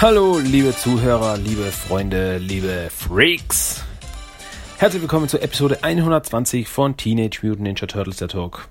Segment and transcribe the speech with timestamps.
[0.00, 3.82] Hallo, liebe Zuhörer, liebe Freunde, liebe Freaks.
[4.76, 8.68] Herzlich willkommen zur Episode 120 von Teenage Mutant Ninja Turtles der Talk.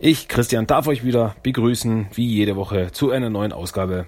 [0.00, 4.06] Ich, Christian, darf euch wieder begrüßen, wie jede Woche, zu einer neuen Ausgabe.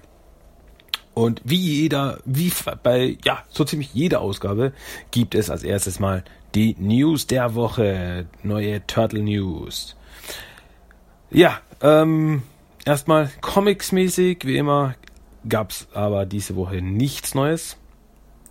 [1.13, 2.51] Und wie jeder, wie
[2.83, 4.73] bei, ja, so ziemlich jeder Ausgabe
[5.11, 6.25] gibt es als erstes mal
[6.55, 8.25] die News der Woche.
[8.43, 9.95] Neue Turtle News.
[11.29, 12.43] Ja, ähm,
[12.83, 14.95] erstmal Comics-mäßig, wie immer,
[15.47, 17.77] gab es aber diese Woche nichts Neues.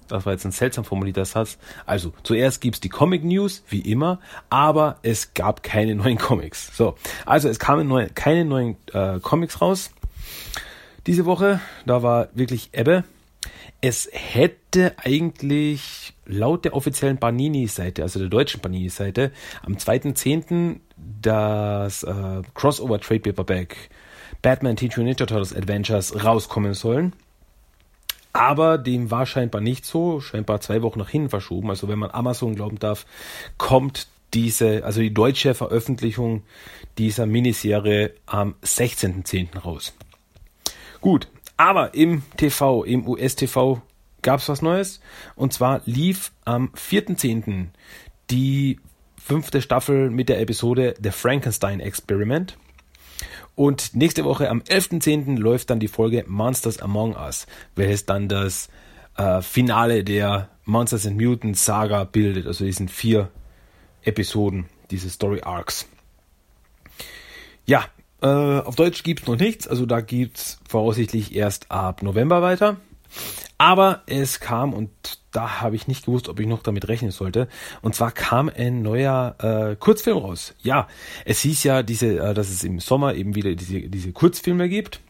[0.09, 1.59] Das war jetzt ein seltsam formulierter Satz.
[1.87, 4.19] Also, zuerst gibt's die Comic News, wie immer,
[4.49, 6.77] aber es gab keine neuen Comics.
[6.77, 9.91] So, also es kamen neue, keine neuen äh, Comics raus.
[11.07, 13.05] Diese Woche, da war wirklich Ebbe.
[13.81, 20.81] Es hätte eigentlich laut der offiziellen Panini-Seite, also der deutschen Panini-Seite, am 2.10.
[21.23, 23.91] das äh, Crossover Trade Paperback
[24.43, 27.13] Batman Teenage Ninja Turtles Adventures rauskommen sollen.
[28.33, 31.71] Aber dem war scheinbar nicht so, scheinbar zwei Wochen nach hinten verschoben.
[31.71, 33.05] Also wenn man Amazon glauben darf,
[33.59, 36.43] kommt diese, also die deutsche Veröffentlichung
[36.99, 39.59] dieser Miniserie am 16.10.
[39.59, 39.95] raus.
[41.01, 43.83] Gut, aber im TV, im US-TV
[44.23, 45.01] gab es was Neues.
[45.35, 47.67] Und zwar lief am 4.10.
[48.31, 48.79] die
[49.17, 52.57] fünfte Staffel mit der Episode The Frankenstein Experiment.
[53.61, 55.37] Und nächste Woche am 11.10.
[55.37, 58.71] läuft dann die Folge Monsters Among Us, welches dann das
[59.19, 63.29] äh, Finale der Monsters and Mutants Saga bildet, also diesen vier
[64.01, 65.87] Episoden, diese Story Arcs.
[67.67, 67.85] Ja,
[68.23, 72.41] äh, auf Deutsch gibt es noch nichts, also da gibt es voraussichtlich erst ab November
[72.41, 72.79] weiter.
[73.61, 74.89] Aber es kam, und
[75.33, 77.47] da habe ich nicht gewusst, ob ich noch damit rechnen sollte,
[77.83, 80.55] und zwar kam ein neuer äh, Kurzfilm raus.
[80.63, 80.89] Ja,
[81.27, 85.03] es hieß ja, diese, äh, dass es im Sommer eben wieder diese, diese Kurzfilme gibt.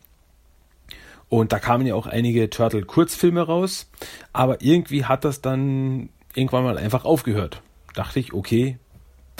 [1.28, 3.88] Und da kamen ja auch einige Turtle-Kurzfilme raus.
[4.32, 7.62] Aber irgendwie hat das dann irgendwann mal einfach aufgehört.
[7.94, 8.80] Dachte ich, okay,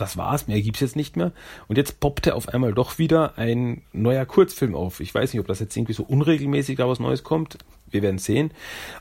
[0.01, 1.33] das war's, mehr gibt's jetzt nicht mehr.
[1.69, 5.01] Und jetzt poppte auf einmal doch wieder ein neuer Kurzfilm auf.
[5.01, 7.59] Ich weiß nicht, ob das jetzt irgendwie so unregelmäßig da was Neues kommt.
[7.91, 8.53] Wir werden sehen.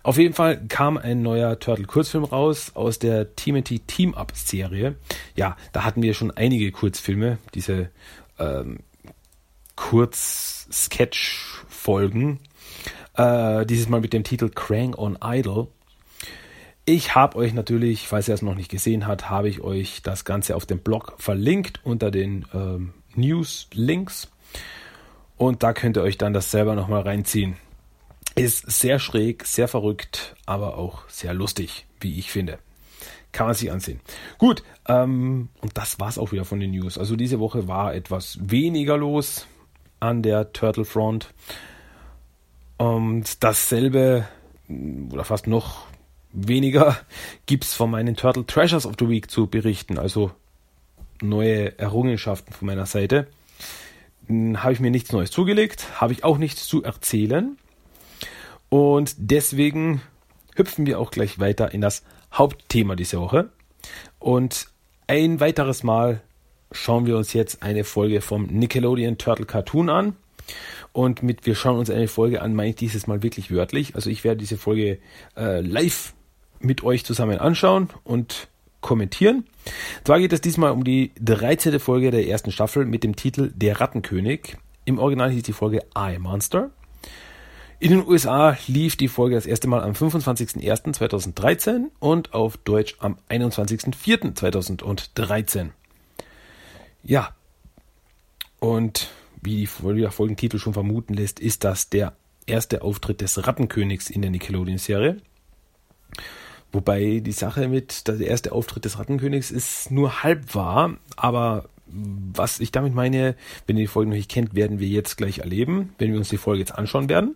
[0.03, 4.95] Auf jeden Fall kam ein neuer Turtle-Kurzfilm raus aus der TMT Team-Up-Serie.
[5.35, 7.89] Ja, da hatten wir schon einige Kurzfilme, diese
[8.39, 8.79] ähm,
[9.75, 12.39] Kurz-Sketch-Folgen.
[13.15, 15.67] Äh, dieses Mal mit dem Titel Krang on Idol.
[16.91, 20.25] Ich habe euch natürlich, falls ihr es noch nicht gesehen habt, habe ich euch das
[20.25, 24.31] Ganze auf dem Blog verlinkt unter den ähm, News-Links.
[25.37, 27.57] Und da könnt ihr euch dann das selber nochmal reinziehen.
[28.33, 32.57] Ist sehr schräg, sehr verrückt, aber auch sehr lustig, wie ich finde.
[33.33, 33.99] Kann man sich ansehen.
[34.39, 36.97] Gut, ähm, und das war's auch wieder von den News.
[36.97, 39.45] Also diese Woche war etwas weniger los
[39.99, 41.35] an der Turtle Front.
[42.77, 44.27] Und dasselbe
[45.11, 45.85] oder fast noch
[46.31, 46.97] weniger
[47.45, 50.31] gibt's von meinen Turtle Treasures of the Week zu berichten, also
[51.21, 53.27] neue Errungenschaften von meiner Seite.
[54.27, 57.57] Hm, habe ich mir nichts Neues zugelegt, habe ich auch nichts zu erzählen.
[58.69, 60.01] Und deswegen
[60.55, 63.49] hüpfen wir auch gleich weiter in das Hauptthema dieser Woche.
[64.19, 64.67] Und
[65.07, 66.21] ein weiteres Mal
[66.71, 70.15] schauen wir uns jetzt eine Folge vom Nickelodeon Turtle Cartoon an.
[70.91, 73.95] Und mit wir schauen uns eine Folge an, meine ich dieses Mal wirklich wörtlich.
[73.95, 74.99] Also ich werde diese Folge
[75.35, 76.13] äh, live
[76.59, 78.47] mit euch zusammen anschauen und
[78.81, 79.45] kommentieren.
[80.03, 81.79] Zwar geht es diesmal um die 13.
[81.79, 84.57] Folge der ersten Staffel mit dem Titel Der Rattenkönig.
[84.85, 86.71] Im Original hieß die Folge I Monster.
[87.81, 93.17] In den USA lief die Folge das erste Mal am 25.01.2013 und auf Deutsch am
[93.29, 95.69] 21.04.2013.
[97.03, 97.33] Ja,
[98.59, 99.07] und
[99.41, 102.11] wie die Folgentitel schon vermuten lässt, ist das der
[102.45, 105.21] erste Auftritt des Rattenkönigs in der Nickelodeon-Serie.
[106.71, 112.59] Wobei die Sache mit der erste Auftritt des Rattenkönigs ist nur halb wahr, aber was
[112.59, 113.35] ich damit meine,
[113.65, 116.29] wenn ihr die Folge noch nicht kennt, werden wir jetzt gleich erleben, wenn wir uns
[116.29, 117.35] die Folge jetzt anschauen werden.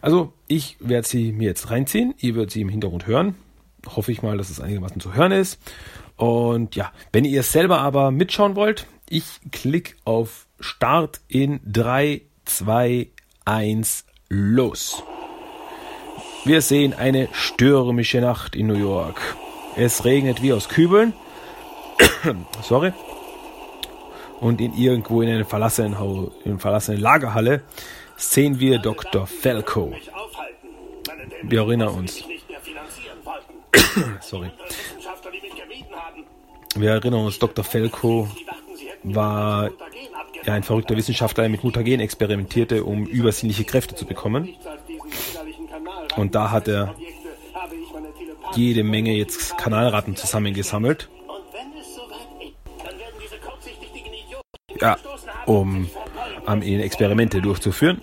[0.00, 3.34] Also ich werde sie mir jetzt reinziehen, ihr werdet sie im Hintergrund hören.
[3.86, 5.58] Hoffe ich mal, dass es einigermaßen zu hören ist.
[6.16, 13.08] Und ja, wenn ihr selber aber mitschauen wollt, ich klicke auf Start in 3, 2,
[13.44, 15.02] 1, los.
[16.44, 19.18] Wir sehen eine stürmische Nacht in New York.
[19.76, 21.14] Es regnet wie aus Kübeln.
[22.62, 22.92] Sorry.
[24.40, 25.96] Und in irgendwo in einer verlassenen,
[26.44, 27.62] in verlassenen Lagerhalle
[28.16, 29.26] sehen wir Dr.
[29.26, 29.94] Falco.
[31.44, 32.22] Wir erinnern uns.
[34.20, 34.50] Sorry.
[36.76, 37.64] Wir erinnern uns, Dr.
[37.64, 38.28] Falco
[39.02, 39.70] war
[40.44, 44.54] ja, ein verrückter Wissenschaftler, der mit Mutagen experimentierte, um übersinnliche Kräfte zu bekommen.
[46.16, 46.94] Und da hat er
[48.54, 51.08] jede Menge jetzt Kanalratten zusammengesammelt.
[54.80, 54.96] Ja,
[55.46, 55.88] um
[56.46, 58.02] an ihnen Experimente durchzuführen.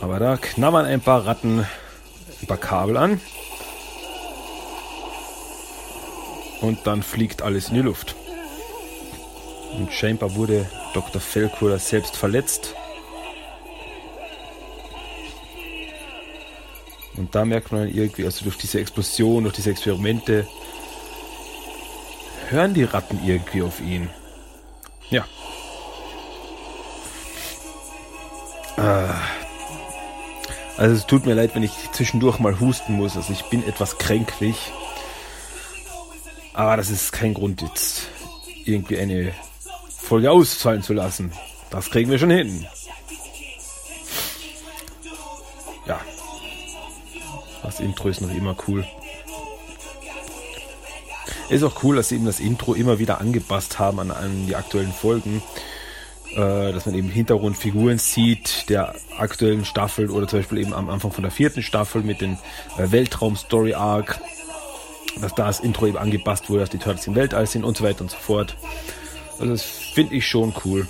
[0.00, 1.66] Aber da knabbern ein paar Ratten
[2.40, 3.20] ein paar Kabel an.
[6.60, 8.16] Und dann fliegt alles in die Luft.
[9.76, 11.20] Und scheinbar wurde Dr.
[11.20, 12.74] Felkur selbst verletzt.
[17.18, 20.46] Und da merkt man irgendwie, also durch diese Explosion, durch diese Experimente,
[22.48, 24.08] hören die Ratten irgendwie auf ihn.
[25.10, 25.26] Ja.
[28.76, 29.12] Äh,
[30.76, 33.16] also es tut mir leid, wenn ich zwischendurch mal husten muss.
[33.16, 34.72] Also ich bin etwas kränklich.
[36.54, 38.06] Aber das ist kein Grund, jetzt
[38.64, 39.32] irgendwie eine
[39.96, 41.32] Folge auszahlen zu lassen.
[41.70, 42.66] Das kriegen wir schon hin.
[47.80, 48.84] Intro ist noch immer cool.
[51.48, 54.56] Ist auch cool, dass sie eben das Intro immer wieder angepasst haben an, an die
[54.56, 55.42] aktuellen Folgen.
[56.34, 61.10] Äh, dass man eben Hintergrundfiguren sieht der aktuellen Staffel oder zum Beispiel eben am Anfang
[61.10, 62.36] von der vierten Staffel mit dem
[62.76, 64.20] äh, Weltraum-Story-Arc,
[65.20, 67.84] dass da das Intro eben angepasst wurde, dass die Turtles im Weltall sind und so
[67.84, 68.56] weiter und so fort.
[69.38, 70.86] Also das finde ich schon cool,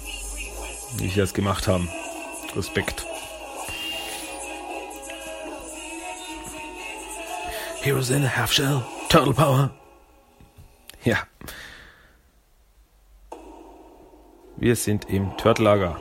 [0.96, 1.88] wie sie das gemacht haben.
[2.56, 3.06] Respekt.
[7.80, 9.70] Heroes in a Half Shell, Turtle Power.
[11.04, 11.18] Ja.
[14.56, 16.00] Wir sind im Turtlager.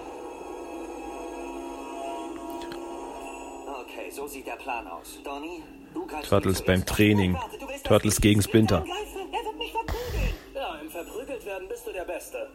[3.81, 5.19] Okay, so sieht der Plan aus.
[5.23, 5.61] Donny,
[5.93, 7.37] du kannst Turtles beim Training.
[7.83, 8.83] Turtles gegen Splinter.
[9.31, 10.33] Er wird mich verprügeln.
[10.55, 12.49] Ja, im Verprügelt werden bist du der Beste.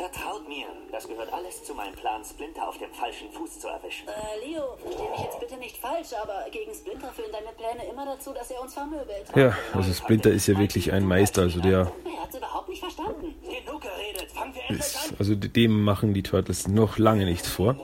[0.00, 4.08] Vertraut mir, das gehört alles zu meinem Plan, Splinter auf dem falschen Fuß zu erwischen.
[4.08, 8.06] Äh, Leo, versteh mich jetzt bitte nicht falsch, aber gegen Splinter führen deine Pläne immer
[8.06, 9.26] dazu, dass er uns vermöbelt.
[9.34, 13.34] Ja, also Splinter ist ja wirklich ein Meister, also der Er hat's überhaupt nicht verstanden.
[13.42, 17.76] Genug geredet, fangen wir endlich ist, also dem machen die Turtles noch lange nichts vor.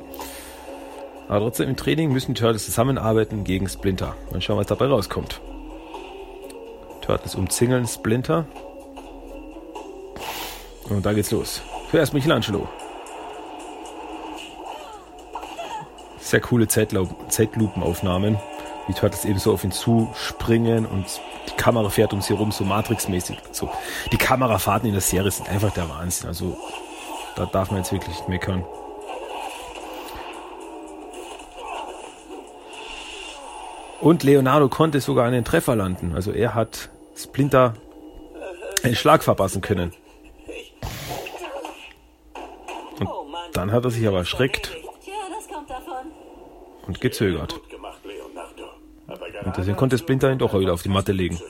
[1.29, 4.17] Aber trotzdem im Training müssen die Turtles zusammenarbeiten gegen Splinter.
[4.33, 5.43] Mal schauen, was dabei rauskommt.
[7.03, 8.47] Turtles umzingeln Splinter.
[10.89, 11.61] Und da geht's los.
[11.91, 12.69] Zuerst Michelangelo.
[16.19, 18.39] Sehr coole Zeitlupenaufnahmen.
[18.89, 21.07] Die Turtles eben so auf ihn zuspringen und
[21.49, 23.39] die Kamera fährt um sie rum, so Matrix-mäßig.
[23.53, 23.71] So.
[24.13, 26.29] Die Kamerafahrten in der Serie sind einfach der Wahnsinn.
[26.29, 26.57] Also
[27.37, 28.65] da darf man jetzt wirklich nicht meckern.
[34.01, 36.13] Und Leonardo konnte sogar einen Treffer landen.
[36.15, 37.75] Also er hat Splinter
[38.83, 39.93] einen Schlag verpassen können.
[43.01, 43.09] Und
[43.57, 46.13] dann hat er sich aber erschreckt Tja, das kommt davon.
[46.87, 47.61] und gezögert.
[49.45, 51.41] Und deswegen konnte Splinter ihn doch wieder auf die Matte legen.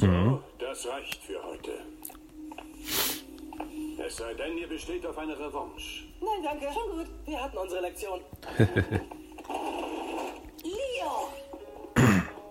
[0.00, 0.38] Mhm.
[0.58, 1.70] das reicht für heute.
[4.06, 6.04] Es sei denn, ihr besteht auf eine Revanche.
[6.20, 6.66] Nein, danke.
[6.72, 7.06] Schon gut.
[7.24, 8.20] Wir hatten unsere Lektion.
[10.62, 11.30] Leo!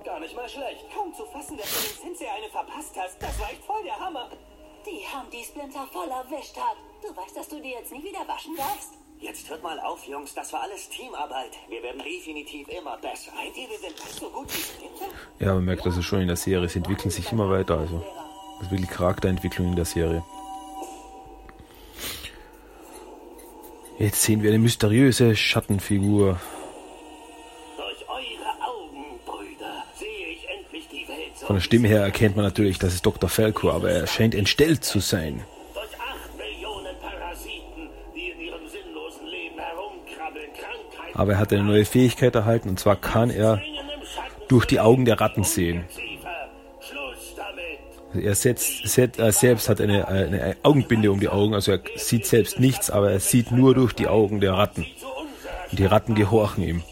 [0.04, 0.86] Gar nicht mal schlecht.
[0.94, 3.22] Kaum zu fassen, dass du dem Sensei eine verpasst hast.
[3.22, 4.30] Das war echt voll der Hammer.
[4.86, 6.78] Die haben die Splinter voll erwischt hat.
[7.02, 8.94] Du weißt, dass du die jetzt nie wieder waschen darfst?
[9.20, 10.36] Jetzt hört mal auf, Jungs.
[10.36, 11.52] Das war alles Teamarbeit.
[11.70, 13.32] Wir werden definitiv immer besser.
[13.34, 15.06] Meint ihr, wir sind fast so gut wie Splinter?
[15.40, 17.80] Ja, man merkt also schon in der Serie, sie entwickeln sich immer weiter.
[17.80, 18.06] Also
[18.58, 20.24] das ist wirklich Charakterentwicklung in der Serie.
[23.98, 26.40] Jetzt sehen wir eine mysteriöse Schattenfigur.
[31.46, 33.30] Von der Stimme her erkennt man natürlich, das ist Dr.
[33.30, 35.42] Falco, aber er scheint entstellt zu sein.
[41.14, 43.62] Aber er hat eine neue Fähigkeit erhalten und zwar kann er
[44.48, 45.86] durch die Augen der Ratten sehen.
[48.14, 51.82] Also er, setzt, set, er selbst hat eine, eine Augenbinde um die Augen, also er
[51.96, 54.86] sieht selbst nichts, aber er sieht nur durch die Augen der Ratten.
[55.70, 56.84] Und die Ratten gehorchen ihm.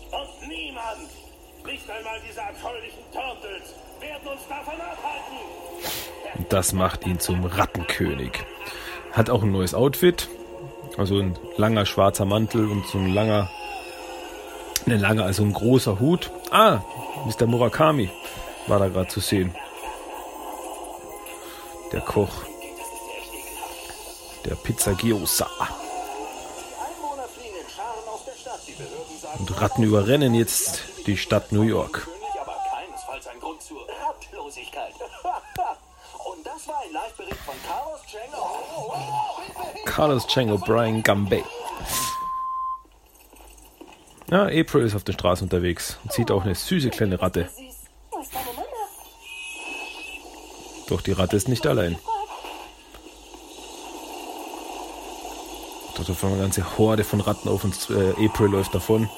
[6.54, 8.32] Das macht ihn zum Rattenkönig.
[9.12, 10.30] Hat auch ein neues Outfit.
[10.98, 13.50] Also ein langer schwarzer Mantel und so ein langer,
[14.86, 16.30] ein langer, also ein großer Hut.
[16.52, 16.82] Ah,
[17.26, 17.48] Mr.
[17.48, 18.12] Murakami
[18.68, 19.56] war da gerade zu sehen.
[21.92, 22.44] Der Koch.
[24.46, 25.48] Der Pizza Gyoza.
[25.58, 28.60] Einwohner fliehen in Scharen aus der Stadt.
[28.68, 32.08] Die Behörden sagen, Und Ratten überrennen jetzt die Stadt New York.
[40.04, 41.46] Carlos Chang O'Brien Gambay.
[44.30, 47.48] Ja, April ist auf der Straße unterwegs und sieht auch eine süße kleine Ratte.
[50.90, 51.98] Doch die Ratte ist nicht allein.
[55.96, 57.90] Dort auf eine ganze Horde von Ratten auf uns.
[57.90, 59.10] Äh, April läuft davon.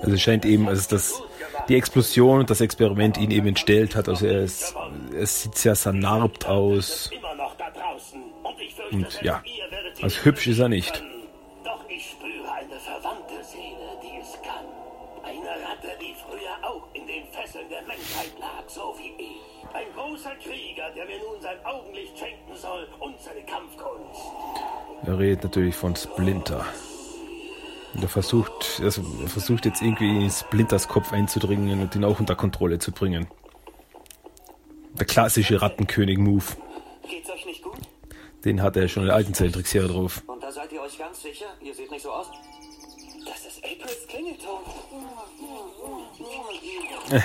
[0.00, 1.22] Also scheint eben, also dass
[1.68, 4.08] die Explosion und das Experiment ihn eben entstellt hat.
[4.08, 4.74] Also er, ist,
[5.14, 7.10] er sieht sehr vernarbt aus.
[8.90, 10.94] Und ja, ihr werdet sie als nicht hübsch ist er nicht.
[10.94, 11.22] können.
[11.64, 14.64] Doch ich spüre eine verwandte Seele, die es kann.
[15.22, 19.74] Eine Ratte, die früher auch in den Fesseln der Menschheit lag, so wie ich.
[19.74, 24.22] Ein großer Krieger, der mir nun sein Augenlicht schenken soll und seine Kampfkunst.
[25.04, 26.64] Er redet natürlich von Splinter.
[27.94, 32.20] Und er versucht, also er versucht jetzt irgendwie in Splinters Kopf einzudringen und ihn auch
[32.20, 33.28] unter Kontrolle zu bringen.
[34.98, 36.44] Der klassische Rattenkönig-Move.
[37.08, 37.78] Geht's euch nicht gut?
[38.44, 40.22] Den hat er schon in alten Zeichentrickserie drauf.
[40.26, 41.46] Und da seid ihr euch ganz sicher?
[41.62, 42.26] Ihr seht nicht so aus.
[43.24, 44.60] Das ist Aprils Klingelton.
[47.10, 47.20] Äh.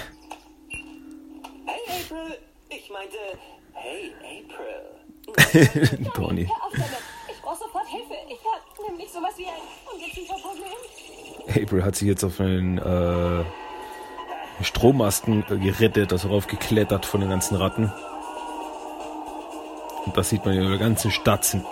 [1.65, 2.37] Hey April!
[2.69, 3.17] Ich meinte,
[3.73, 4.93] hey April.
[6.15, 6.47] Donny.
[6.71, 6.87] Damit.
[7.29, 8.13] Ich brauche sofort Hilfe.
[8.27, 9.61] Ich habe nämlich sowas wie ein
[9.93, 11.63] Ungezieferproblem.
[11.63, 13.43] April hat sich jetzt auf einen äh,
[14.63, 17.91] Strommasten gerettet, also raufgeklettert von den ganzen Ratten.
[20.05, 21.65] Und das sieht man in der ganzen Stadt sind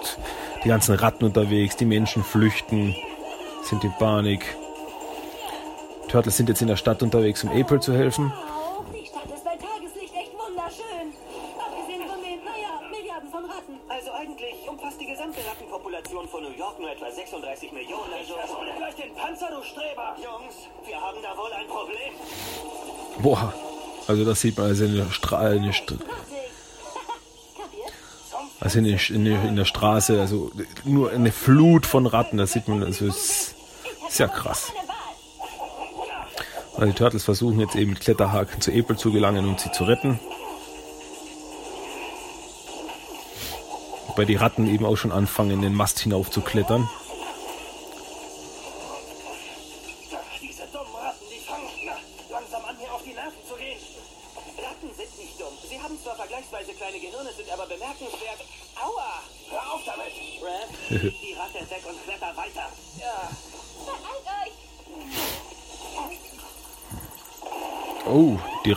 [0.63, 2.95] die ganzen Ratten unterwegs, die Menschen flüchten,
[3.63, 4.55] sind in Panik.
[6.07, 8.31] Turtles sind jetzt in der Stadt unterwegs, um April zu helfen.
[23.21, 23.53] Boah,
[24.07, 25.93] also das sieht man also in der, Stra eine St
[28.59, 30.51] also in, in, in der Straße, also
[30.83, 33.55] nur eine Flut von Ratten, das sieht man, also ist
[34.09, 34.67] sehr krass.
[34.67, 34.91] Keine Wahl.
[36.75, 39.83] Also die Turtles versuchen jetzt eben mit Kletterhaken zu April zu gelangen und sie zu
[39.83, 40.19] retten.
[44.07, 46.29] Wobei die Ratten eben auch schon anfangen, den Mast hinauf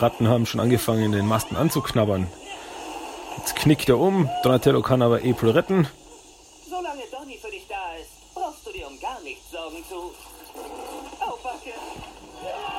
[0.05, 2.27] Ratten haben schon angefangen, den Masten anzuknabbern.
[3.37, 4.29] Jetzt knickt er um.
[4.43, 5.87] Donatello kann aber April retten.
[6.69, 10.11] Solange Donny für dich da ist, brauchst du dir um gar nichts Sorgen zu.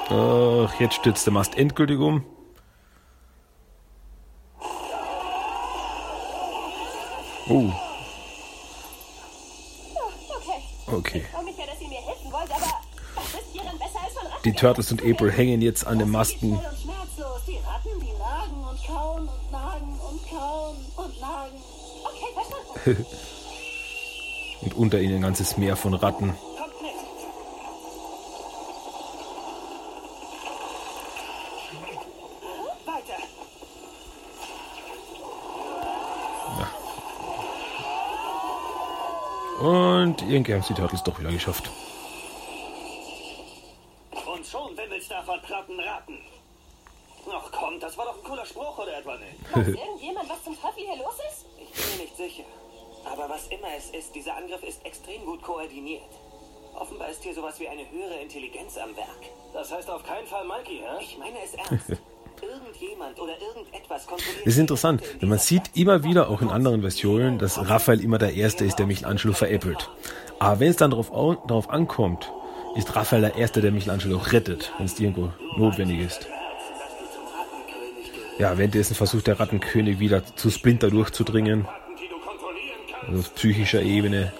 [0.09, 0.69] Oh.
[0.69, 2.25] Ach, jetzt stürzt der Mast endgültig um.
[7.49, 7.73] Oh,
[10.87, 11.25] Okay.
[14.45, 16.61] Die Turtles und April hängen jetzt an den Masten.
[24.63, 26.35] Und unter ihnen ein ganzes Meer von Ratten.
[26.57, 26.93] Kommt mit.
[32.87, 33.17] Weiter.
[39.61, 41.71] Und irgendwie haben es die Turtles doch wieder geschafft.
[44.13, 46.19] Und schon wimmelt's da von platten Ratten.
[47.29, 49.79] Ach komm, das war doch ein cooler Spruch, oder etwa nicht?
[53.77, 56.03] es ist, dieser Angriff ist extrem gut koordiniert.
[56.75, 59.09] Offenbar ist hier sowas wie eine höhere Intelligenz am Werk.
[59.55, 61.03] Das heißt auf keinen Fall Mikey, hä?
[61.03, 62.01] Ich meine es ernst.
[62.43, 64.43] Irgendjemand oder irgendetwas kontrolliert...
[64.47, 68.19] Es ist interessant, denn man sieht immer wieder, auch in anderen Versionen, dass Raphael immer
[68.19, 69.89] der Erste ist, der Michelangelo veräppelt.
[70.39, 72.31] Aber wenn es dann darauf, au- darauf ankommt,
[72.75, 76.29] ist Raphael der Erste, der Michelangelo rettet, wenn es irgendwo notwendig ist.
[78.39, 81.67] Ja, währenddessen versucht der Rattenkönig wieder zu Splinter durchzudringen,
[83.07, 84.33] also auf psychischer Ebene.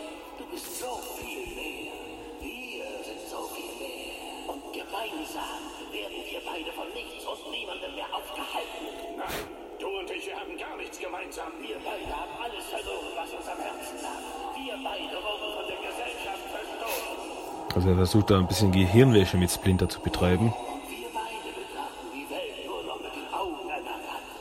[17.77, 20.47] Also er versucht da ein bisschen Gehirnwäsche mit Splinter zu betreiben.
[20.47, 24.33] Und wir beide betrachten die Welt nur noch mit den Augen einer Ratte.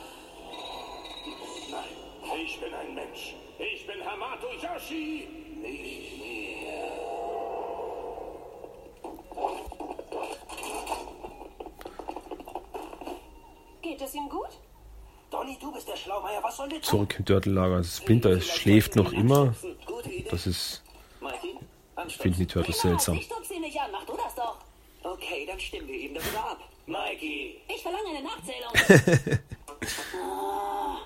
[1.70, 3.34] Nein, ich bin ein Mensch.
[3.58, 5.28] Ich bin Hamato Yoshi.
[5.60, 6.90] Nicht mehr.
[13.82, 14.48] Geht es ihm gut?
[15.30, 16.42] Donny, du bist der Schlaumeier.
[16.42, 16.58] Was
[17.26, 17.76] Turtellager.
[17.76, 19.54] Also Splinter schläft noch immer.
[20.30, 20.82] Das ist,
[21.94, 22.22] anstatt.
[22.22, 23.16] finden die Turtles seltsam.
[23.16, 23.90] Ich stupse ihn nicht an.
[23.92, 24.56] Mach du das doch.
[25.02, 26.58] Okay, dann stimmen wir ihm darüber ab.
[26.86, 27.60] Mikey!
[27.68, 29.38] Ich verlange eine Nachzählung.
[30.22, 30.98] ah,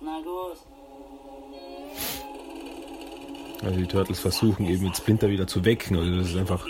[0.00, 0.58] na gut.
[3.64, 5.96] Also die Turtles versuchen eben mit Splinter wieder zu wecken.
[5.96, 6.66] Also das ist einfach.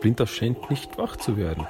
[0.00, 1.66] Splinter scheint nicht wach zu werden.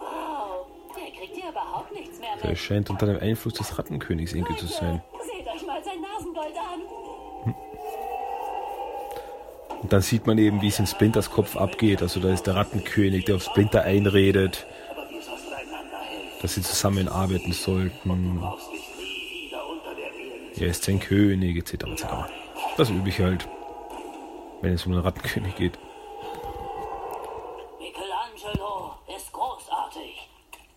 [0.00, 4.56] Wow, der kriegt hier überhaupt nichts mehr Er scheint unter dem Einfluss des Rattenkönigs irgendwie
[4.56, 5.00] zu sein.
[5.22, 6.80] Seht euch mal sein Nasengold an.
[9.82, 12.02] Und dann sieht man eben, wie es in Splinters Kopf abgeht.
[12.02, 14.66] Also da ist der Rattenkönig, der auf Splinter einredet,
[16.42, 18.42] dass sie zusammenarbeiten sollten.
[20.58, 21.84] Er ist sein König, etc.
[21.84, 22.04] etc.
[22.76, 23.46] Das übe ich halt,
[24.60, 25.78] wenn es um den Rattenkönig geht.
[27.78, 30.28] Michelangelo ist großartig.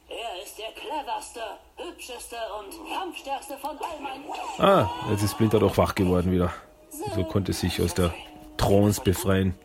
[0.10, 1.42] Er ist der cleverste,
[1.78, 4.26] hübscheste und kampfstärkste von all meinen.
[4.60, 6.54] Ah, jetzt ist Splinter doch wach geworden wieder.
[6.90, 8.14] So konnte sich aus der
[8.58, 9.56] Trance befreien.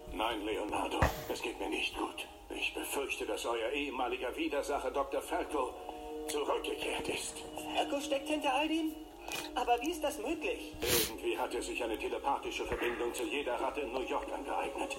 [11.76, 14.97] Sich eine telepathische Verbindung zu jeder Ratte in New York angeeignet.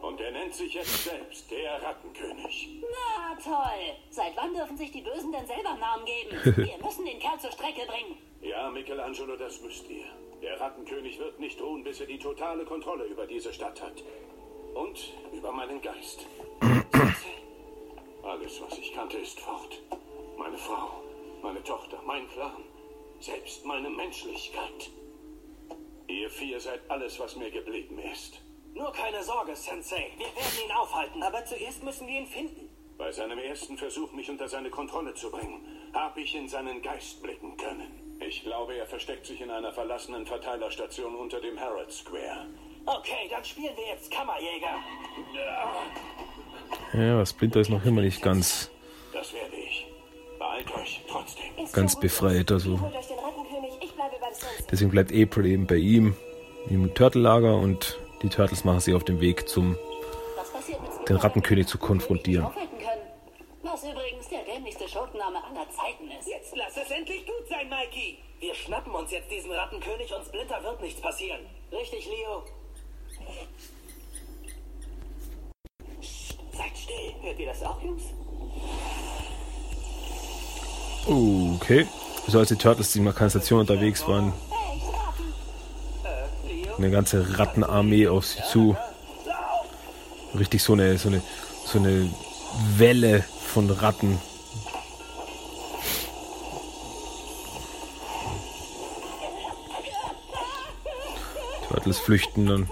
[0.00, 2.80] Und er nennt sich jetzt selbst der Rattenkönig.
[2.80, 3.96] Na toll.
[4.08, 6.56] Seit wann dürfen sich die Bösen denn selber Namen geben?
[6.56, 8.16] Wir müssen den Kerl zur Strecke bringen.
[8.40, 10.06] Ja, Michelangelo, das müsst ihr.
[10.40, 14.02] Der Rattenkönig wird nicht ruhen, bis er die totale Kontrolle über diese Stadt hat.
[14.74, 16.26] Und über meinen Geist.
[18.22, 19.82] Alles, was ich kannte, ist fort.
[20.38, 21.02] Meine Frau,
[21.42, 22.64] meine Tochter, mein Clan,
[23.20, 24.90] selbst meine Menschlichkeit.
[26.08, 28.40] Ihr vier seid alles, was mir geblieben ist.
[28.74, 30.10] Nur keine Sorge, Sensei.
[30.16, 31.22] Wir werden ihn aufhalten.
[31.22, 32.68] Aber zuerst müssen wir ihn finden.
[32.98, 37.22] Bei seinem ersten Versuch, mich unter seine Kontrolle zu bringen, habe ich in seinen Geist
[37.22, 38.16] blicken können.
[38.20, 42.46] Ich glaube, er versteckt sich in einer verlassenen Verteilerstation unter dem Herald Square.
[42.86, 44.78] Okay, dann spielen wir jetzt Kammerjäger.
[46.94, 48.70] Ja, Splinter ist noch immer nicht ganz,
[49.12, 49.86] Das werde ich.
[50.38, 51.56] Beeilt euch trotzdem.
[51.62, 52.50] Ist ganz befreit.
[52.52, 53.72] Also Holt euch den Rattenkönig.
[53.80, 54.55] Ich bleibe beim Sensei.
[54.70, 56.14] Deswegen bleibt April eben bei ihm
[56.68, 59.76] im Turtellager und die Turtles machen sich auf den Weg zum
[61.08, 62.46] den Rattenkönig zu konfrontieren.
[63.62, 66.28] Was übrigens der dämlichste Schurkenname aller Zeiten ist.
[66.28, 68.18] Jetzt lass es endlich gut sein, Mikey.
[68.40, 71.40] Wir schnappen uns jetzt diesen Rattenkönig und Splinter wird nichts passieren.
[71.72, 72.42] Richtig, Leo?
[76.00, 77.14] Psst, Seid still.
[77.22, 78.02] Hört ihr das auch, Jungs?
[81.06, 81.86] Okay.
[82.26, 84.32] So als die Turtles in der Kanalisation unterwegs waren?
[86.78, 88.76] Eine ganze Rattenarmee auf sie zu.
[90.38, 91.22] Richtig so eine, so eine,
[91.64, 92.10] so eine
[92.76, 94.18] Welle von Ratten.
[101.68, 102.68] Turtles flüchten dann.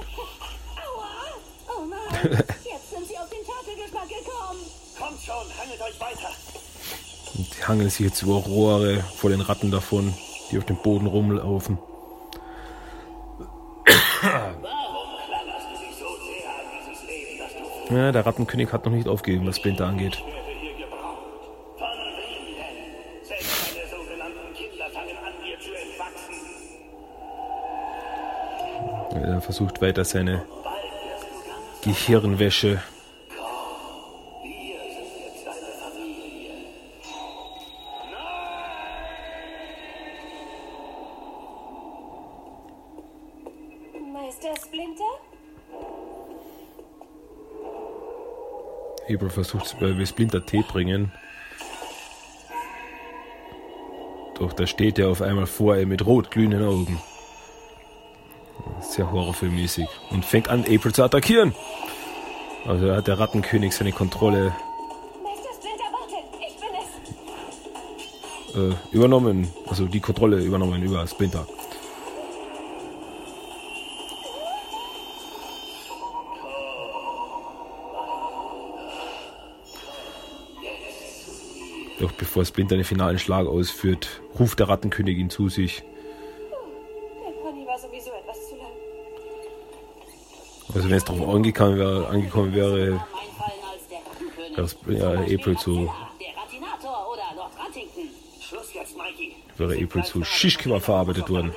[7.34, 10.14] Und die hangeln sich jetzt über Rohre vor den Ratten davon,
[10.50, 11.78] die auf dem Boden rumlaufen.
[17.94, 20.20] Ja, der Rattenkönig hat noch nicht aufgegeben, was Splinter angeht.
[29.12, 30.44] Er versucht weiter seine
[31.82, 32.82] Gehirnwäsche.
[49.14, 51.12] April versucht bei Splinter Tee bringen.
[54.38, 57.00] Doch da steht er auf einmal vor ihm mit rot glühenden Augen.
[58.80, 59.86] Sehr horrorfilmmäßig.
[60.10, 61.54] Und fängt an, April zu attackieren.
[62.66, 64.54] Also da hat der Rattenkönig seine Kontrolle
[68.54, 69.48] äh, übernommen.
[69.66, 71.46] Also die Kontrolle übernommen über Splinter.
[82.00, 85.82] Doch bevor Splinter den finalen Schlag ausführt, ruft der Rattenkönig ihn zu sich.
[85.82, 88.72] Der Pony war sowieso etwas zu lang.
[90.74, 93.06] Also wenn es darauf angekommen wäre, angekommen wäre.
[94.56, 95.92] Das- ja, April zu-.
[99.56, 101.52] Wäre April zu Schischkimmer verarbeitet worden.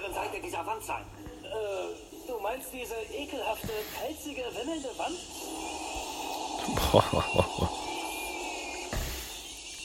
[0.80, 1.02] Sein.
[1.43, 3.69] Äh, du meinst diese ekelhafte,
[4.00, 5.17] pelzige, wimmelnde Wand?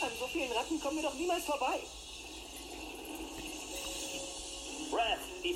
[0.02, 1.80] An so vielen Ratten kommen wir doch niemals vorbei.
[4.92, 5.54] Red, die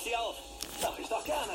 [0.00, 0.34] Stich sie auf.
[0.82, 1.52] Mach ich doch gerne.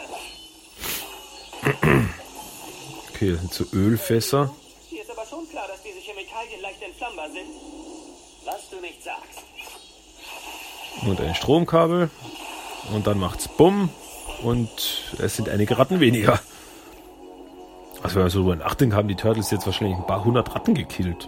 [3.14, 4.54] Okay, das sind so Ölfässer.
[4.88, 7.48] Hier ist aber schon klar, dass diese Chemikalien leicht entflammbar sind.
[8.46, 9.42] Was du nicht sagst.
[11.08, 12.10] Und ein Stromkabel.
[12.94, 13.90] Und dann macht's Bumm.
[14.44, 16.40] Und es sind einige Ratten weniger.
[18.04, 20.76] Also wenn man so drüber nachdenkt, haben die Turtles jetzt wahrscheinlich ein paar hundert Ratten
[20.76, 21.28] gekillt.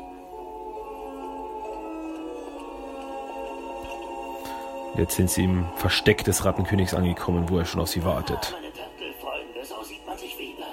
[4.98, 8.52] Jetzt sind sie im Versteck des Rattenkönigs angekommen, wo er schon auf sie wartet.
[8.54, 10.66] Meine Tempelfreunde, so sieht man sich wieder.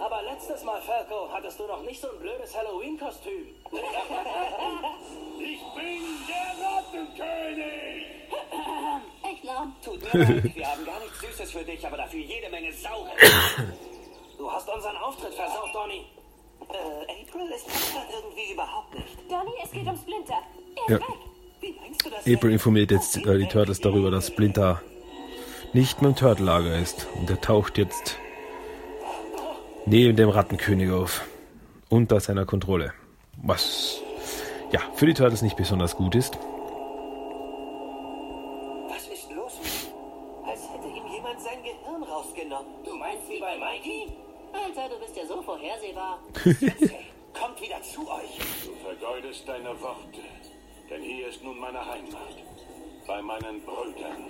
[0.00, 3.46] Aber letztes Mal, Falco, hattest du noch nicht so ein blödes Halloween-Kostüm.
[5.36, 8.06] Ich bin der Rattenkönig!
[9.30, 9.74] Echt lang?
[9.84, 13.12] Tut mir leid, wir haben gar nichts Süßes für dich, aber dafür jede Menge Saures.
[14.38, 16.06] Du hast unseren Auftritt versaut, Donny.
[16.68, 19.16] Äh, April ist das gerade irgendwie überhaupt nicht.
[19.30, 20.38] Donny, es geht um Splinter.
[20.88, 20.96] Er Ja.
[20.96, 21.18] ist weg.
[22.26, 24.80] April informiert jetzt äh, die Turtles darüber, dass Splinter
[25.72, 27.06] nicht mehr im Turtellager ist.
[27.16, 28.18] Und er taucht jetzt
[29.86, 31.26] neben dem Rattenkönig auf.
[31.90, 32.92] Unter seiner Kontrolle.
[33.42, 34.00] Was
[34.72, 36.38] ja für die Turtles nicht besonders gut ist.
[38.88, 40.46] Was ist los mit ihm?
[40.46, 42.72] Als hätte ihm jemand sein Gehirn rausgenommen.
[42.84, 44.12] Du meinst wie bei Mikey?
[44.52, 46.18] Alter, du bist ja so vorhersehbar.
[47.34, 48.38] Kommt wieder zu euch.
[48.64, 50.20] Du vergeudest deine Worte,
[50.90, 52.34] denn hier ist nun meine Heimat.
[53.06, 54.24] Bei meinen Brüdern.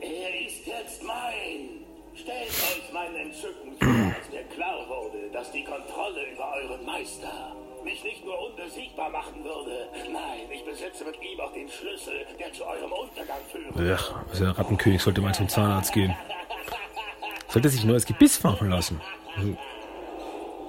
[0.00, 1.84] Er ist jetzt mein.
[2.14, 7.54] Stellt euch mein Entzücken vor, als mir klar wurde, dass die Kontrolle über euren Meister
[7.84, 9.88] mich nicht nur unbesiegbar machen würde.
[10.10, 13.98] Nein, ich besitze mit ihm auch den Schlüssel, der zu eurem Untergang führt.
[14.00, 16.16] Ach, also der Rattenkönig sollte mal zum Zahnarzt gehen.
[17.48, 19.00] Sollte sich nur das Gebiss machen lassen.
[19.36, 19.56] Also,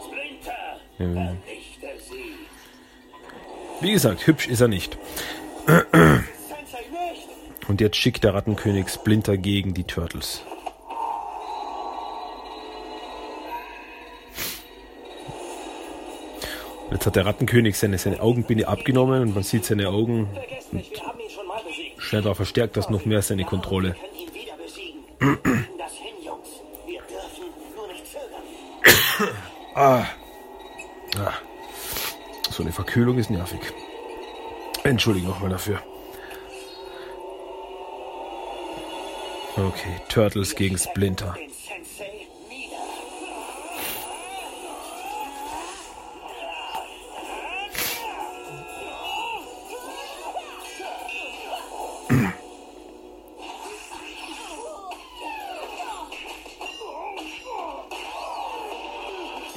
[0.06, 1.32] Splinter, Ja.
[1.32, 1.66] sie.
[3.81, 4.97] Wie gesagt, hübsch ist er nicht.
[7.67, 10.41] Und jetzt schickt der Rattenkönig Splinter gegen die Turtles.
[16.91, 20.29] Jetzt hat der Rattenkönig seine, seine Augenbinde abgenommen und man sieht seine Augen
[20.71, 21.01] besiegt.
[21.97, 23.95] scheinbar verstärkt das noch mehr seine Kontrolle.
[23.95, 25.03] Wir können ihn wieder besiegen.
[25.19, 26.47] Kriegen das hin, Jungs.
[26.85, 29.35] Wir dürfen nur nicht zögern.
[29.75, 30.05] Ah,
[32.58, 33.60] so eine Verkühlung ist nervig.
[34.84, 35.80] Entschuldigung nochmal dafür.
[39.56, 41.36] Okay, Turtles gegen Splinter.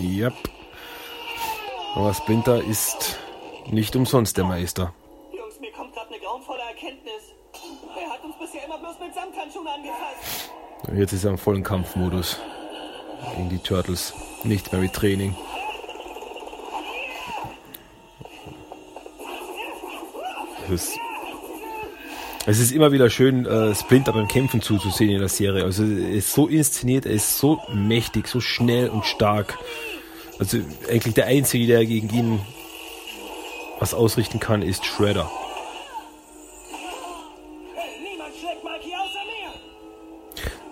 [0.00, 0.59] Yep.
[1.94, 3.18] Aber Splinter ist
[3.70, 4.92] nicht umsonst der Meister.
[5.32, 7.34] Jungs, mir kommt gerade eine grauenvolle Erkenntnis.
[7.96, 10.50] Er hat uns bisher immer bloß mit Samthandschuhen angefasst.
[10.96, 12.38] Jetzt ist er im vollen Kampfmodus
[13.36, 14.14] gegen die Turtles.
[14.44, 15.36] Nicht mehr mit Training.
[20.64, 20.98] Es ist,
[22.46, 25.64] es ist immer wieder schön, äh, Splinter beim Kämpfen zuzusehen in der Serie.
[25.64, 29.58] Also er ist so inszeniert, er ist so mächtig, so schnell und stark.
[30.40, 30.56] Also
[30.88, 32.40] eigentlich der Einzige, der gegen ihn
[33.78, 35.30] was ausrichten kann, ist Shredder.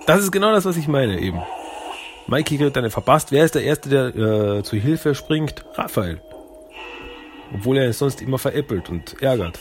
[0.06, 1.42] Das ist genau das, was ich meine eben.
[2.28, 3.30] Mikey wird dann verpasst.
[3.30, 5.66] Wer ist der Erste, der äh, zu Hilfe springt?
[5.74, 6.22] Raphael.
[7.54, 9.58] Obwohl er es sonst immer veräppelt und ärgert.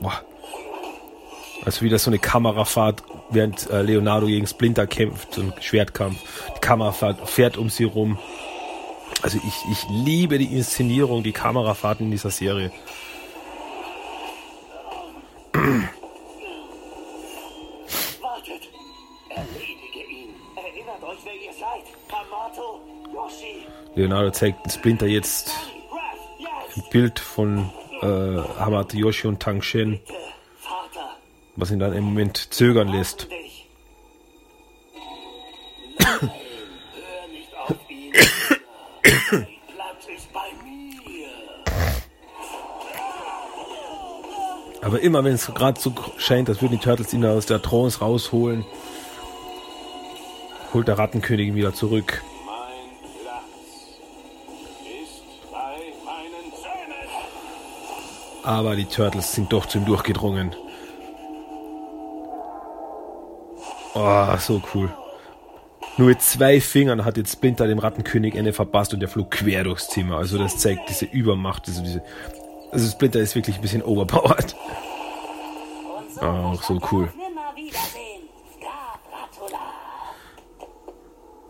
[0.00, 0.22] Boah.
[1.64, 6.18] Also wieder so eine Kamerafahrt, während äh, Leonardo gegen Splinter kämpft, so ein Schwertkampf.
[6.56, 8.18] Die Kamerafahrt fährt um sie rum.
[9.22, 12.70] Also ich, ich liebe die Inszenierung, die Kamerafahrten in dieser Serie.
[18.20, 18.68] Wartet.
[19.30, 20.34] Erledige ihn.
[20.56, 21.84] Erinnert euch, wer ihr seid.
[22.12, 22.80] Hamato,
[23.12, 25.50] Yoshi, Leonardo zeigt Splinter jetzt
[26.76, 30.00] ein Bild von äh, Hamato Yoshi und Tang Shen,
[31.58, 33.26] was ihn dann im Moment zögern lässt.
[44.80, 47.98] Aber immer wenn es gerade so scheint, als würden die Turtles ihn aus der Trance
[47.98, 48.64] rausholen,
[50.72, 52.22] holt der Rattenkönig ihn wieder zurück.
[58.44, 60.54] Aber die Turtles sind doch zu ihm durchgedrungen.
[64.00, 64.88] Oh, so cool.
[65.96, 69.64] Nur mit zwei Fingern hat jetzt Splinter dem Rattenkönig eine verpasst und der flog quer
[69.64, 70.18] durchs Zimmer.
[70.18, 72.04] Also das zeigt diese Übermacht, also diese.
[72.70, 74.54] Also Splinter ist wirklich ein bisschen overpowered.
[76.20, 77.08] Auch so cool.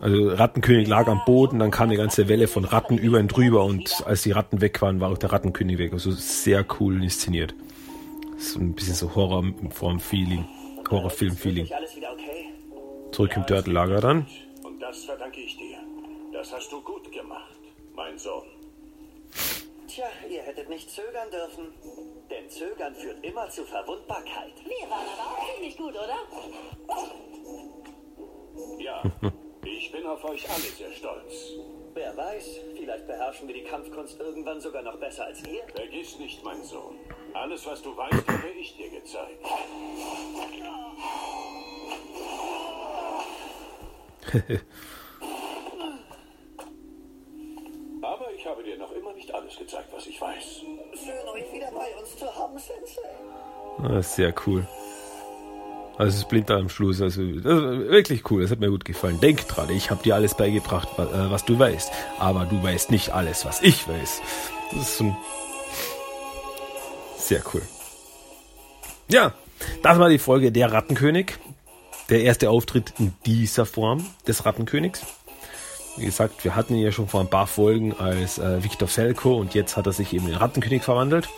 [0.00, 3.64] Also Rattenkönig lag am Boden, dann kam eine ganze Welle von Ratten über ihn drüber
[3.64, 5.92] und als die Ratten weg waren, war auch der Rattenkönig weg.
[5.92, 7.54] Also sehr cool inszeniert.
[8.38, 10.46] So ein bisschen so Horror vom Feeling.
[10.90, 11.68] Horrorfilm-Feeling.
[13.12, 14.26] Zurück im Turtle-Lager dann.
[14.62, 15.78] Und das verdanke ich dir.
[16.32, 17.58] Das hast du gut gemacht,
[17.94, 18.46] mein Sohn.
[19.88, 21.72] Tja, ihr hättet nicht zögern dürfen.
[22.30, 24.52] Denn Zögern führt immer zu Verwundbarkeit.
[24.64, 26.18] Wir waren aber auch ziemlich gut, oder?
[28.78, 29.02] Ja,
[29.64, 31.54] ich bin auf euch alle sehr stolz.
[31.94, 35.62] Wer weiß, vielleicht beherrschen wir die Kampfkunst irgendwann sogar noch besser als ihr.
[35.74, 36.96] Vergiss nicht, mein Sohn.
[37.32, 39.44] Alles, was du weißt, habe ich dir gezeigt.
[48.02, 50.62] Aber ich habe dir noch immer nicht alles gezeigt, was ich weiß.
[50.94, 53.08] Schön, euch wieder bei uns zu haben, Sensei.
[53.82, 54.66] Ah, sehr cool.
[55.96, 59.18] Also Splinter am Schluss, also wirklich cool, das hat mir gut gefallen.
[59.20, 63.10] Denk dran, ich habe dir alles beigebracht, äh, was du weißt, aber du weißt nicht
[63.10, 64.22] alles, was ich weiß.
[64.70, 65.16] Das ist so
[67.16, 67.62] sehr cool.
[69.10, 69.34] Ja,
[69.82, 71.34] das war die Folge Der Rattenkönig.
[72.08, 75.02] Der erste Auftritt in dieser Form des Rattenkönigs.
[75.96, 79.36] Wie gesagt, wir hatten ihn ja schon vor ein paar Folgen als äh, Victor Felko
[79.36, 81.28] und jetzt hat er sich eben in den Rattenkönig verwandelt.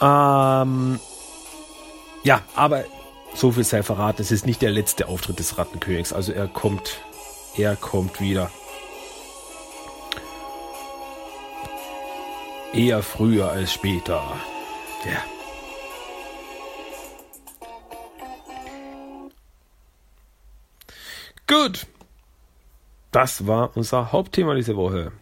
[0.00, 0.98] Ähm,
[2.24, 2.84] ja, aber
[3.34, 6.12] so viel sei verraten, es ist nicht der letzte Auftritt des Rattenkönigs.
[6.12, 7.00] Also er kommt,
[7.56, 8.50] er kommt wieder.
[12.72, 14.22] Eher früher als später.
[15.04, 15.41] Ja.
[21.46, 21.86] Gut.
[23.10, 25.12] Das war unser Hauptthema diese Woche.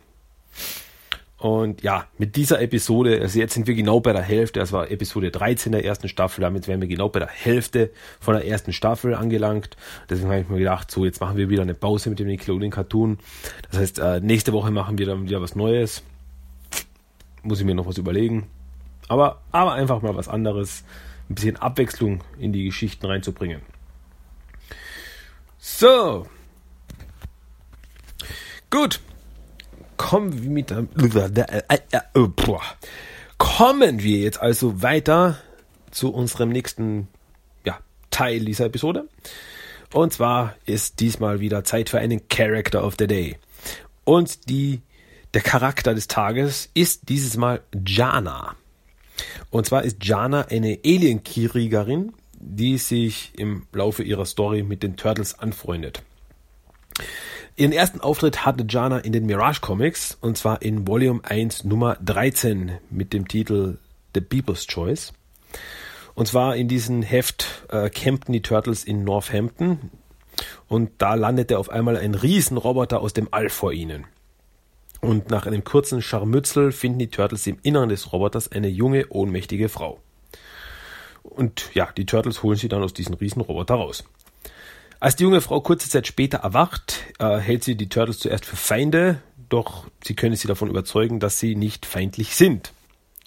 [1.41, 4.91] Und ja, mit dieser Episode, also jetzt sind wir genau bei der Hälfte, das war
[4.91, 8.75] Episode 13 der ersten Staffel, damit wären wir genau bei der Hälfte von der ersten
[8.75, 9.79] Staffel angelangt.
[10.11, 12.71] Deswegen habe ich mir gedacht, so, jetzt machen wir wieder eine Pause mit dem Nickelodeon
[12.71, 13.19] Cartoon.
[13.71, 16.03] Das heißt, äh, nächste Woche machen wir dann wieder was Neues.
[17.43, 18.47] Muss ich mir noch was überlegen.
[19.09, 20.85] Aber, aber einfach mal was anderes,
[21.31, 23.63] ein bisschen Abwechslung in die Geschichten reinzubringen.
[25.61, 26.27] So.
[28.71, 29.01] Gut.
[29.99, 30.71] Kommen wir mit
[33.37, 35.39] Kommen wir jetzt also weiter
[35.91, 37.09] zu unserem nächsten
[37.65, 37.79] ja,
[38.11, 39.09] Teil dieser Episode.
[39.93, 43.39] Und zwar ist diesmal wieder Zeit für einen Character of the Day.
[44.05, 44.81] Und die,
[45.35, 48.57] der Charakter des Tages ist dieses Mal Jana.
[49.51, 55.39] Und zwar ist Jana eine Alien-Kriegerin, die sich im Laufe ihrer Story mit den Turtles
[55.39, 56.03] anfreundet.
[57.57, 61.97] Ihren ersten Auftritt hatte Jana in den Mirage Comics und zwar in Volume 1 Nummer
[62.03, 63.79] 13 mit dem Titel
[64.15, 65.13] The People's Choice.
[66.15, 69.91] Und zwar in diesem Heft äh, campten die Turtles in Northampton
[70.69, 74.07] und da landete auf einmal ein Riesenroboter aus dem All vor ihnen.
[75.01, 79.69] Und nach einem kurzen Scharmützel finden die Turtles im Inneren des Roboters eine junge, ohnmächtige
[79.69, 80.01] Frau.
[81.23, 84.05] Und ja, die Turtles holen sie dann aus diesem Riesenroboter raus.
[84.99, 88.57] Als die junge Frau kurze Zeit später erwacht, äh, hält sie die Turtles zuerst für
[88.57, 92.73] Feinde, doch sie können sie davon überzeugen, dass sie nicht feindlich sind.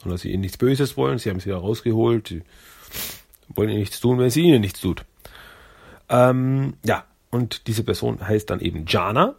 [0.04, 1.18] Und dass sie ihnen nichts Böses wollen.
[1.18, 2.28] Sie haben sie da rausgeholt.
[2.28, 2.44] Sie
[3.48, 5.04] wollen ihnen nichts tun, wenn sie ihnen nichts tut.
[6.10, 9.36] Ähm, ja, und diese Person heißt dann eben Jana.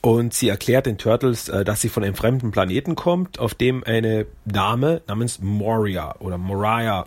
[0.00, 3.84] Und sie erklärt den Turtles, äh, dass sie von einem fremden Planeten kommt, auf dem
[3.84, 7.06] eine Dame namens Moria oder Moria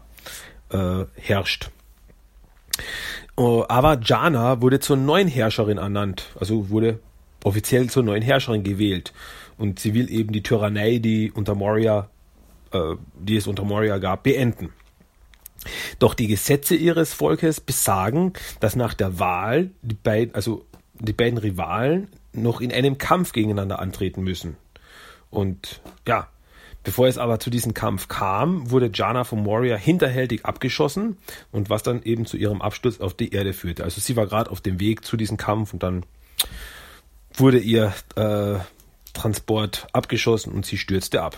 [0.71, 1.69] äh, herrscht.
[3.35, 6.99] Oh, aber Jana wurde zur neuen Herrscherin ernannt, also wurde
[7.43, 9.13] offiziell zur neuen Herrscherin gewählt.
[9.57, 12.09] Und sie will eben die Tyrannei, die unter Moria,
[12.71, 14.69] äh, die es unter Moria gab, beenden.
[15.99, 20.65] Doch die Gesetze ihres Volkes besagen, dass nach der Wahl die beiden, also
[20.99, 24.57] die beiden Rivalen noch in einem Kampf gegeneinander antreten müssen.
[25.29, 26.27] Und ja,
[26.83, 31.17] bevor es aber zu diesem Kampf kam, wurde Jana von Moria hinterhältig abgeschossen
[31.51, 33.83] und was dann eben zu ihrem Absturz auf die Erde führte.
[33.83, 36.05] Also sie war gerade auf dem Weg zu diesem Kampf und dann
[37.33, 38.55] wurde ihr äh,
[39.13, 41.37] Transport abgeschossen und sie stürzte ab.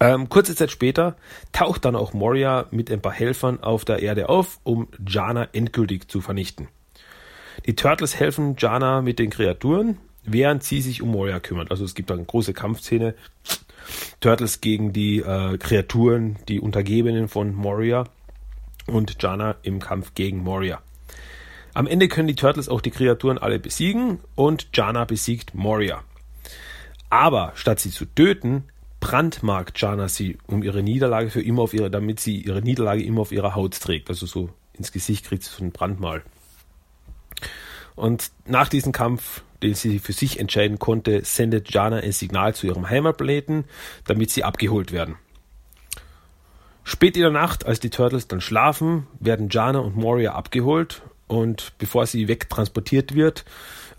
[0.00, 1.16] Ähm, kurze Zeit später
[1.52, 6.08] taucht dann auch Moria mit ein paar Helfern auf der Erde auf, um Jana endgültig
[6.08, 6.68] zu vernichten.
[7.66, 11.70] Die Turtles helfen Jana mit den Kreaturen während sie sich um Moria kümmert.
[11.70, 13.14] Also es gibt eine große Kampfszene.
[14.20, 18.04] Turtles gegen die äh, Kreaturen, die Untergebenen von Moria
[18.86, 20.80] und Jana im Kampf gegen Moria.
[21.72, 26.02] Am Ende können die Turtles auch die Kreaturen alle besiegen und Jana besiegt Moria.
[27.10, 28.64] Aber statt sie zu töten,
[29.00, 33.20] brandmarkt Jana sie um ihre Niederlage für immer auf ihre, damit sie ihre Niederlage immer
[33.20, 34.08] auf ihrer Haut trägt.
[34.08, 36.22] Also so ins Gesicht kriegt sie so ein Brandmal.
[37.96, 42.66] Und nach diesem Kampf, den sie für sich entscheiden konnte, sendet Jana ein Signal zu
[42.66, 43.64] ihrem Heimatplaneten,
[44.06, 45.16] damit sie abgeholt werden.
[46.82, 51.72] Spät in der Nacht, als die Turtles dann schlafen, werden Jana und Moria abgeholt und
[51.78, 53.44] bevor sie wegtransportiert wird,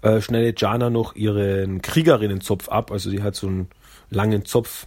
[0.04, 2.92] äh, schneidet Jana noch ihren Kriegerinnenzopf ab.
[2.92, 3.70] Also sie hat so einen
[4.12, 4.86] langen Zopf,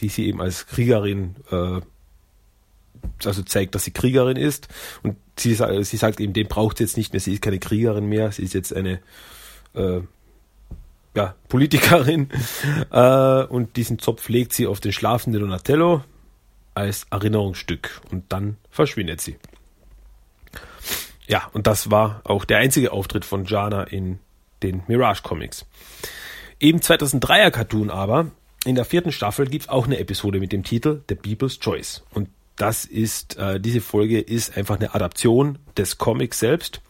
[0.00, 1.80] die sie eben als Kriegerin äh,
[3.24, 4.68] also zeigt, dass sie Kriegerin ist.
[5.02, 7.20] Und sie, sie sagt eben, den braucht sie jetzt nicht mehr.
[7.20, 8.32] Sie ist keine Kriegerin mehr.
[8.32, 9.00] Sie ist jetzt eine
[9.74, 10.00] äh,
[11.14, 12.28] ja, Politikerin.
[12.90, 16.02] äh, und diesen Zopf legt sie auf den schlafenden Donatello
[16.74, 18.00] als Erinnerungsstück.
[18.10, 19.36] Und dann verschwindet sie.
[21.26, 24.18] Ja, und das war auch der einzige Auftritt von Jana in
[24.62, 25.66] den Mirage Comics.
[26.60, 28.30] Eben 2003er Cartoon aber,
[28.64, 32.02] in der vierten Staffel gibt es auch eine Episode mit dem Titel The People's Choice.
[32.12, 36.80] Und das ist, äh, diese Folge ist einfach eine Adaption des Comics selbst.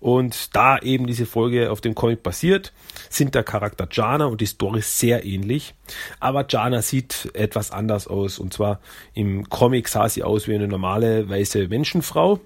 [0.00, 2.74] Und da eben diese Folge auf dem Comic basiert,
[3.08, 5.74] sind der Charakter Jana und die Story sehr ähnlich.
[6.20, 8.38] Aber Jana sieht etwas anders aus.
[8.38, 8.80] Und zwar
[9.14, 12.38] im Comic sah sie aus wie eine normale weiße Menschenfrau.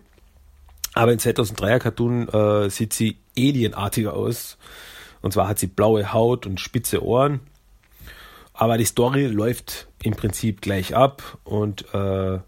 [0.95, 4.57] Aber im 2003er Cartoon äh, sieht sie alienartiger aus.
[5.21, 7.41] Und zwar hat sie blaue Haut und spitze Ohren.
[8.55, 12.39] Aber die Story läuft im Prinzip gleich ab und äh,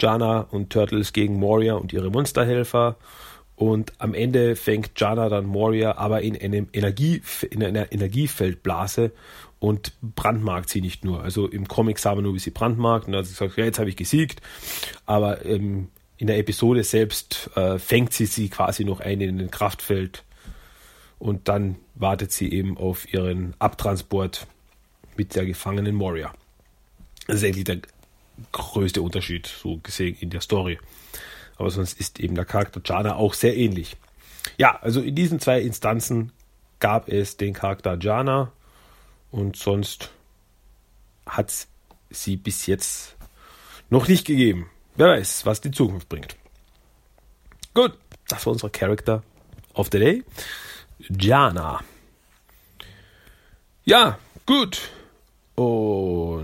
[0.00, 2.96] Jana und Turtles gegen Moria und ihre Monsterhelfer.
[3.56, 9.10] Und am Ende fängt Jana dann Moria aber in, einem Energie, in einer Energiefeldblase
[9.58, 11.22] und brandmarkt sie nicht nur.
[11.22, 13.64] Also im Comic sah man nur, wie sie brandmarkt und dann hat sie gesagt, ja,
[13.64, 14.40] jetzt habe ich gesiegt.
[15.06, 19.50] Aber ähm, in der Episode selbst äh, fängt sie sie quasi noch ein in ein
[19.50, 20.24] Kraftfeld
[21.18, 24.46] und dann wartet sie eben auf ihren Abtransport
[25.16, 26.32] mit der gefangenen Moria.
[27.28, 27.80] Das ist eigentlich der
[28.52, 30.78] größte Unterschied, so gesehen, in der Story.
[31.56, 33.96] Aber sonst ist eben der Charakter Jana auch sehr ähnlich.
[34.56, 36.32] Ja, also in diesen zwei Instanzen
[36.80, 38.50] gab es den Charakter Jana
[39.30, 40.10] und sonst
[41.26, 41.52] hat
[42.08, 43.16] sie bis jetzt
[43.90, 44.70] noch nicht gegeben.
[44.96, 46.34] Wer weiß, was die Zukunft bringt.
[47.74, 47.92] Gut,
[48.28, 49.22] das war unser Charakter
[49.74, 50.24] of the Day.
[51.10, 51.80] Jana.
[53.84, 54.80] Ja, gut.
[55.56, 56.37] Und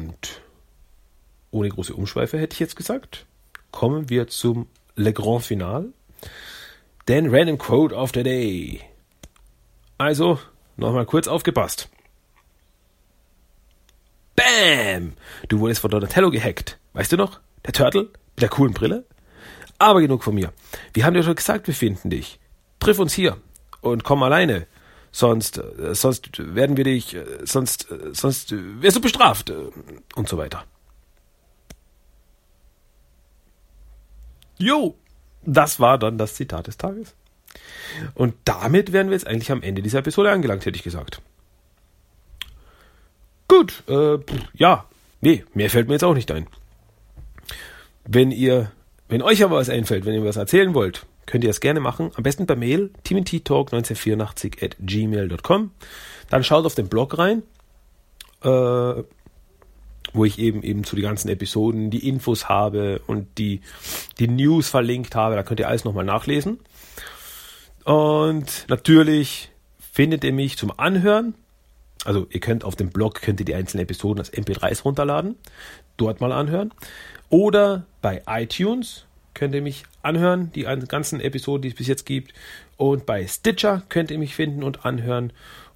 [1.55, 3.27] ohne große Umschweife hätte ich jetzt gesagt,
[3.71, 5.93] kommen wir zum Le Grand Final.
[7.09, 8.81] Den Random Quote of the Day.
[9.97, 10.41] Also,
[10.77, 11.89] nochmal kurz aufgepasst.
[14.35, 15.13] Bam!
[15.49, 16.79] Du wurdest von Donatello gehackt.
[16.93, 17.41] Weißt du noch?
[17.65, 19.05] Der Turtle mit der coolen Brille?
[19.79, 20.53] Aber genug von mir.
[20.93, 22.41] Wir haben dir schon gesagt, wir finden dich.
[22.81, 23.37] Triff uns hier
[23.81, 24.67] und komm alleine
[25.13, 29.53] sonst, äh, sonst werden wir dich, äh, sonst, äh, sonst wirst du bestraft
[30.17, 30.65] und so weiter.
[34.59, 34.95] Jo,
[35.45, 37.15] das war dann das Zitat des Tages.
[38.15, 41.21] Und damit wären wir jetzt eigentlich am Ende dieser Episode angelangt, hätte ich gesagt.
[43.49, 44.19] Gut, äh,
[44.55, 44.87] ja,
[45.21, 46.47] nee, mehr fällt mir jetzt auch nicht ein.
[48.05, 48.73] Wenn ihr,
[49.09, 52.11] wenn euch aber was einfällt, wenn ihr was erzählen wollt, könnt ihr das gerne machen.
[52.17, 55.71] Am besten per Mail timothytalk1984 at gmail.com.
[56.31, 57.43] Dann schaut auf den Blog rein,
[58.43, 59.03] äh,
[60.15, 63.61] wo ich eben eben zu den ganzen Episoden die Infos habe und die,
[64.19, 65.35] die News verlinkt habe.
[65.35, 66.61] Da könnt ihr alles nochmal nachlesen.
[67.85, 69.51] Und natürlich
[69.93, 71.35] findet ihr mich zum Anhören.
[72.05, 75.37] Also ihr könnt auf dem Blog könnt ihr die einzelnen Episoden als MP3s runterladen,
[75.97, 76.73] dort mal anhören.
[77.29, 82.33] Oder bei iTunes könnt ihr mich anhören, die ganzen Episoden, die es bis jetzt gibt.
[82.77, 85.33] Und bei Stitcher könnt ihr mich finden und anhören.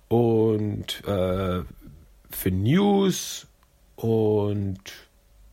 [0.08, 1.62] Und äh,
[2.30, 3.47] für News
[3.98, 4.78] und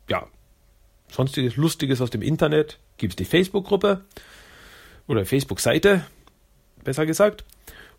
[0.07, 0.27] ja,
[1.09, 4.05] sonstiges Lustiges aus dem Internet gibt es die Facebook-Gruppe
[5.07, 6.05] oder Facebook-Seite,
[6.83, 7.43] besser gesagt.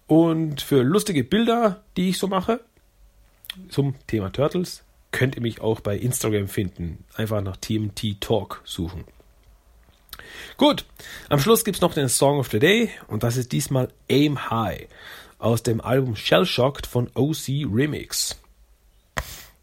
[0.06, 2.60] Und für lustige Bilder, die ich so mache,
[3.68, 7.04] zum Thema Turtles, könnt ihr mich auch bei Instagram finden.
[7.14, 9.04] Einfach nach TMT Talk suchen.
[10.58, 10.84] Gut,
[11.28, 14.48] am Schluss gibt es noch den Song of the Day und das ist diesmal Aim
[14.48, 14.86] High
[15.38, 18.40] aus dem Album Shell Shocked von OC Remix.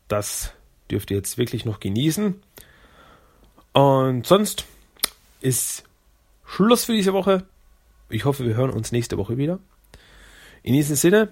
[0.10, 0.52] Das
[0.94, 2.42] dürft ihr jetzt wirklich noch genießen.
[3.74, 4.66] Und sonst
[5.42, 5.84] ist
[6.46, 7.46] Schluss für diese Woche.
[8.10, 9.60] Ich hoffe, wir hören uns nächste Woche wieder.
[10.62, 11.30] In diesem Sinne,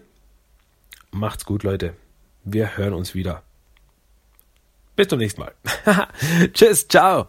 [1.12, 1.94] Macht's gut, Leute.
[2.44, 3.44] Wir hören uns wieder.
[4.96, 5.54] Bis zum nächsten Mal.
[6.54, 7.28] Tschüss, ciao.